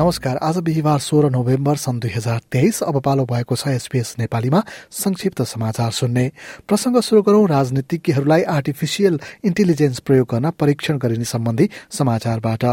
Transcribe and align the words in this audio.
नमस्कार 0.00 0.36
आज 0.42 0.58
बिहिबार 0.64 0.98
सोह्र 0.98 1.28
नोभेम्बर 1.30 1.76
सन् 1.76 1.98
दुई 2.00 2.10
हजार 2.10 2.38
तेइस 2.52 2.82
अब 2.82 3.00
पालो 3.04 3.24
भएको 3.28 3.56
छ 3.56 3.68
एसपीएस 3.68 4.14
नेपालीमा 4.18 4.62
संक्षिप्त 4.90 5.42
समाचार 5.44 5.90
सुन्ने। 5.92 6.24
प्रसंग 6.68 7.00
शुरू 7.04 7.22
गरौं 7.22 7.48
राजनीतिज्ञहरूलाई 7.48 8.42
आर्टिफिसियल 8.48 9.18
इन्टेलिजेन्स 9.44 9.98
प्रयोग 10.00 10.26
गर्न 10.30 10.50
परीक्षण 10.56 10.98
गरिने 10.98 11.24
सम्बन्धी 11.24 11.68
समाचारबाट। 11.92 12.64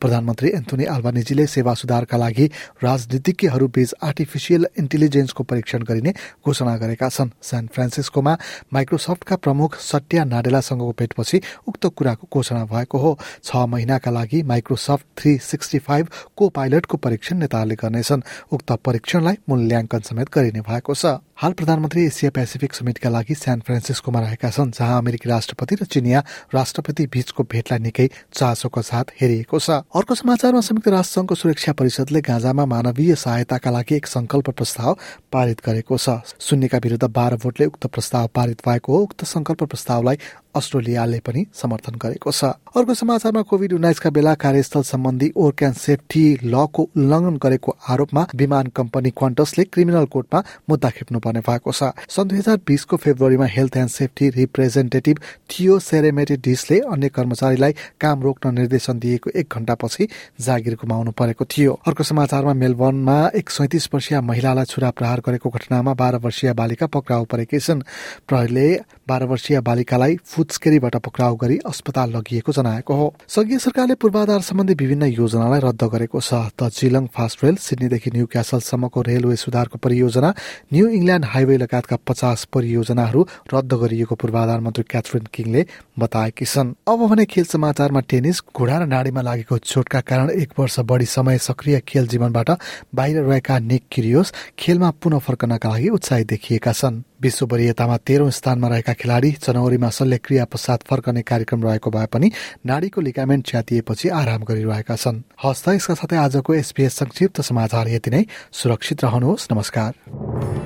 प्रधानमन्त्री 0.00 0.50
एन्थोनी 0.50 0.84
आल्बानिजीले 0.86 1.46
सेवा 1.46 1.74
सुधारका 1.74 2.16
लागि 2.16 2.46
राजनीतिज्ञहरू 2.82 3.68
बीच 3.68 3.94
आर्टिफिसियल 4.02 4.66
इन्टेलिजेन्सको 4.78 5.42
परीक्षण 5.42 5.82
गरिने 5.90 6.14
घोषणा 6.46 6.76
गरेका 6.76 7.08
छन्। 7.08 7.34
सान 7.42 7.66
फ्रान्सिस्कोमा 7.74 8.36
माइक्रोसफ्टका 8.72 9.36
प्रमुख 9.42 9.80
सट्या 9.82 10.24
नाडेलासँगको 10.26 10.94
भेटपछि 11.00 11.42
उक्त 11.66 11.86
कुराको 11.88 12.28
घोषणा 12.30 12.64
भएको 12.70 12.98
हो। 12.98 13.18
छ 13.42 13.66
महिनाका 13.74 14.10
लागि 14.12 14.42
Microsoft 14.54 15.06
three 15.18 15.36
sixty 15.50 15.78
five 15.80 16.08
Copilot 16.48 16.74
पाइलटको 16.76 16.96
परीक्षण 16.96 17.36
नेताहरूले 17.40 17.74
गर्नेछन्। 17.74 18.22
उक्त 18.52 18.72
परीक्षणलाई 18.84 19.36
मूल्याङ्कन 19.48 20.00
समेत 20.04 20.28
गरिने 20.28 20.60
भएको 20.60 20.92
छ। 20.92 21.24
हाल 21.38 21.52
प्रधानमन्त्री 21.52 22.04
एसिया 22.06 22.30
पेसिफिक 22.30 22.74
समिटका 22.74 23.08
लागि 23.10 23.34
सान 23.34 23.60
फ्रान्सिस्कोमा 23.60 24.20
रहेका 24.20 24.50
छन् 24.50 24.70
जहाँ 24.72 24.98
अमेरिकी 24.98 25.28
राष्ट्रपति 25.28 25.74
र 25.74 25.84
चिनिया 25.84 26.22
राष्ट्रपति 26.54 27.06
बीचको 27.12 27.42
भेटलाई 27.44 27.78
निकै 27.78 28.08
चासोको 28.32 28.82
साथ 28.82 29.12
हेरिएको 29.20 29.58
छ। 29.60 29.70
अर्को 29.92 30.14
समाचारमा 30.16 30.60
संयुक्त 30.62 30.88
राष्ट्र 30.88 31.20
संघको 31.20 31.34
सुरक्षा 31.34 31.72
परिषदले 31.76 32.20
गाँजामा 32.24 32.64
मानवीय 32.64 33.14
सहायताका 33.16 33.70
लागि 33.70 33.94
एक 33.96 34.06
संकल्प 34.06 34.50
प्रस्ताव 34.56 34.96
पारित 35.32 35.60
गरेको 35.60 35.96
छ। 35.98 36.24
शून्यका 36.40 36.78
विरुद्ध 36.80 37.04
बाह्र 37.04 37.36
भोटले 37.44 37.66
उक्त 37.66 37.86
प्रस्ताव 37.92 38.26
पारित 38.32 38.64
भएको 38.64 38.96
हो। 38.96 39.02
उक्त 39.04 39.24
संकल्प 39.26 39.64
प्रस्तावलाई 39.68 40.18
अस्ट्रेलियाले 40.56 41.18
पनि 41.20 41.44
समर्थन 41.52 42.00
गरेको 42.00 42.32
छ। 42.32 42.44
अर्को 42.72 42.94
समाचारमा 42.96 43.42
कोविड 43.44 43.72
उन्नाइसका 43.76 44.10
बेला 44.10 44.34
कार्यस्थल 44.40 44.82
सम्बन्धी 44.88 45.28
वर्क 45.36 45.62
एन्ड 45.62 45.76
सेफ्टी 45.76 46.24
लको 46.48 46.82
उल्लङ्घन 46.96 47.36
गरेको 47.36 47.76
आरोपमा 47.88 48.26
विमान 48.34 48.66
कम्पनी 48.72 49.10
क्वान्टसले 49.12 49.64
क्रिमिनल 49.66 50.04
कोर्टमा 50.08 50.42
मुद्दा 50.70 50.88
खेप्नुपर्ने 51.26 51.40
भएको 51.42 51.72
छ। 51.72 51.92
सन् 52.08 52.28
दुई 52.28 52.38
हजार 52.38 52.58
बिसको 52.66 52.96
फेब्रुअरीमा 52.96 53.46
हेल्थ 53.46 53.76
एन्ड 53.76 53.90
सेफ्टी 53.90 54.28
रिप्रेजेन्टेटिभ 54.30 55.16
थियो 55.50 55.78
सेरेमेटिडिसले 55.80 56.78
अन्य 56.86 57.08
कर्मचारीलाई 57.08 57.72
काम 58.00 58.22
रोक्न 58.22 58.54
निर्देशन 58.54 58.98
दिएको 58.98 59.30
एक 59.34 59.46
घण्टापछि 59.50 60.08
जागिर 60.40 60.74
गुमाउनु 60.74 61.10
परेको 61.10 61.44
थियो। 61.44 61.72
अर्को 61.86 62.02
समाचारमा 62.04 62.52
मेलबर्नमा 62.54 63.16
एक 63.34 63.50
सैतिस 63.50 63.88
वर्षीय 63.94 64.20
महिलालाई 64.20 64.64
छुरा 64.64 64.90
प्रहार 64.90 65.20
गरेको 65.26 65.50
घटनामा 65.50 65.94
बाह्र 65.94 66.16
वर्षीय 66.16 66.52
बालिका 66.52 66.86
पक्राउ 66.86 67.24
परेकी 67.24 67.58
छन्। 67.58 67.82
प्रहरीले 68.28 68.68
बाह्र 69.08 69.24
वर्षीय 69.26 69.60
बालिकालाई 69.60 70.16
फुत्सकेरीबाट 70.24 70.96
पक्राउ 70.98 71.36
गरी 71.36 71.58
अस्पताल 71.66 72.10
लगिएको 72.16 72.52
जनाएको 72.52 72.94
हो। 72.94 73.06
संघीय 73.28 73.58
सरकारले 73.58 73.94
पूर्वाधार 73.94 74.40
सम्बन्धी 74.42 74.74
विभिन्न 74.74 75.04
योजनालाई 75.12 75.60
रद्द 75.62 75.82
गरेको 75.84 76.20
छ। 76.20 76.50
त 76.58 76.70
चिलङ 76.70 77.06
फास्ट 77.14 77.44
रेल 77.44 77.56
सिडनीदेखि 77.56 78.10
न्यू 78.10 78.26
क्यासलसम्मको 78.26 79.02
रेलवे 79.02 79.36
सुधारको 79.36 79.78
परियोजना 79.78 80.30
न्यू 80.72 80.86
इङ्ल्याण्ड 81.16 81.32
हाइवे 81.32 81.56
लगायतका 81.56 81.96
पचास 82.06 82.44
परियोजनाहरू 82.52 83.20
रद्द 83.48 83.72
गरिएको 83.72 84.14
पूर्वाधार 84.14 84.60
मन्त्री 84.60 84.84
क्याथरिन 84.84 85.26
किङले 85.32 85.62
बताएकी 85.96 86.44
छन्। 86.44 86.74
अब 86.84 87.00
भने 87.08 87.24
खेल 87.24 87.44
समाचारमा 87.46 88.00
टेनिस 88.04 88.40
घुँडा 88.52 88.76
र 88.76 88.84
नाडीमा 88.86 89.22
लागेको 89.22 89.56
चोटका 89.64 90.00
कारण 90.02 90.30
एक 90.36 90.52
वर्ष 90.58 90.76
बढी 90.84 91.06
समय 91.06 91.38
सक्रिय 91.40 91.80
खेल 91.88 92.06
जीवनबाट 92.06 92.50
बाहिर 92.92 93.22
रहेका 93.24 93.58
निक 93.60 93.82
किरियोस 93.88 94.32
खेलमा 94.58 94.90
पुनः 95.00 95.18
फर्कनका 95.18 95.68
लागि 95.68 95.88
उत्साहित 95.88 96.26
देखिएका 96.28 96.72
छन्। 96.72 97.02
विश्व 97.16 97.46
वरियतामा 97.48 97.96
तेह्रौं 97.96 98.30
स्थानमा 98.30 98.68
रहेका 98.68 98.92
खेलाडी 98.92 99.30
जनवरीमा 99.40 99.88
शल्यक्रिया 99.88 100.44
पश्चात 100.52 100.82
फर्कने 100.84 101.22
कार्यक्रम 101.22 101.64
रहेको 101.64 101.90
भए 101.90 102.06
पनि 102.12 102.28
नाडीको 102.66 103.00
लिगामेन्ट 103.00 103.46
च्यातिएपछि 103.48 104.08
आराम 104.12 104.44
गरिरहेका 104.44 104.96
छन्। 104.96 105.24
हस्त 105.40 105.68
यसका 105.68 105.94
साथै 105.96 106.16
आजको 106.16 106.54
एसपीएस 106.54 106.92
संक्षिप्त 106.92 107.40
समाचार 107.40 107.88
यति 107.88 108.10
नै। 108.10 108.24
सुरक्षित 108.52 109.04
रहनुहोस्। 109.04 109.48
नमस्कार। 109.52 110.65